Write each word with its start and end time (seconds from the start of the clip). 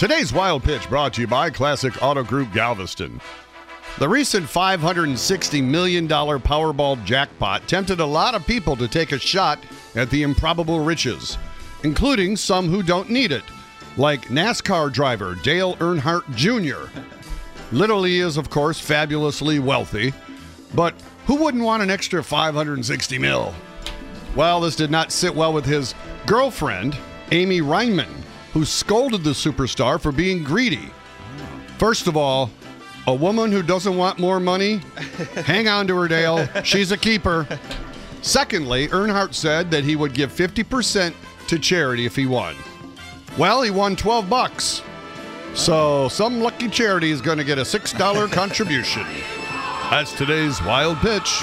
Today's 0.00 0.32
Wild 0.32 0.64
Pitch 0.64 0.88
brought 0.88 1.12
to 1.12 1.20
you 1.20 1.26
by 1.26 1.50
Classic 1.50 2.02
Auto 2.02 2.22
Group 2.22 2.54
Galveston. 2.54 3.20
The 3.98 4.08
recent 4.08 4.46
$560 4.46 5.62
million 5.62 6.08
Powerball 6.08 7.04
jackpot 7.04 7.68
tempted 7.68 8.00
a 8.00 8.06
lot 8.06 8.34
of 8.34 8.46
people 8.46 8.76
to 8.76 8.88
take 8.88 9.12
a 9.12 9.18
shot 9.18 9.58
at 9.94 10.08
the 10.08 10.22
improbable 10.22 10.80
riches, 10.80 11.36
including 11.84 12.34
some 12.34 12.70
who 12.70 12.82
don't 12.82 13.10
need 13.10 13.30
it, 13.30 13.42
like 13.98 14.28
NASCAR 14.28 14.90
driver 14.90 15.34
Dale 15.34 15.76
Earnhardt 15.76 16.34
Jr. 16.34 16.90
Literally 17.70 18.20
is, 18.20 18.38
of 18.38 18.48
course, 18.48 18.80
fabulously 18.80 19.58
wealthy, 19.58 20.14
but 20.74 20.94
who 21.26 21.34
wouldn't 21.34 21.62
want 21.62 21.82
an 21.82 21.90
extra 21.90 22.24
560 22.24 23.18
mil? 23.18 23.54
Well, 24.34 24.62
this 24.62 24.76
did 24.76 24.90
not 24.90 25.12
sit 25.12 25.34
well 25.34 25.52
with 25.52 25.66
his 25.66 25.94
girlfriend, 26.24 26.96
Amy 27.32 27.60
Reimann, 27.60 28.08
who 28.52 28.64
scolded 28.64 29.24
the 29.24 29.30
superstar 29.30 30.00
for 30.00 30.12
being 30.12 30.42
greedy. 30.42 30.90
First 31.78 32.06
of 32.06 32.16
all, 32.16 32.50
a 33.06 33.14
woman 33.14 33.50
who 33.50 33.62
doesn't 33.62 33.96
want 33.96 34.18
more 34.18 34.40
money, 34.40 34.82
hang 35.44 35.68
on 35.68 35.86
to 35.86 35.96
her, 35.96 36.08
Dale. 36.08 36.46
She's 36.62 36.92
a 36.92 36.96
keeper. 36.96 37.46
Secondly, 38.22 38.88
Earnhardt 38.88 39.34
said 39.34 39.70
that 39.70 39.84
he 39.84 39.96
would 39.96 40.12
give 40.12 40.30
50% 40.30 41.14
to 41.48 41.58
charity 41.58 42.04
if 42.06 42.14
he 42.14 42.26
won. 42.26 42.54
Well, 43.38 43.62
he 43.62 43.70
won 43.70 43.96
12 43.96 44.28
bucks. 44.28 44.82
So 45.54 46.08
some 46.08 46.40
lucky 46.40 46.68
charity 46.68 47.10
is 47.10 47.20
going 47.20 47.38
to 47.38 47.44
get 47.44 47.58
a 47.58 47.62
$6 47.62 48.32
contribution. 48.32 49.06
That's 49.90 50.12
today's 50.12 50.62
wild 50.62 50.98
pitch. 50.98 51.42